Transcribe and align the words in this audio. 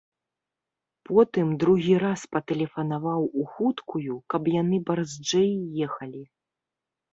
Потым 1.09 1.51
другі 1.63 1.93
раз 2.05 2.23
патэлефанаваў 2.37 3.21
у 3.43 3.47
хуткую, 3.59 4.19
каб 4.37 4.43
яны 4.61 4.83
барзджэй 4.91 5.51
ехалі. 5.91 6.23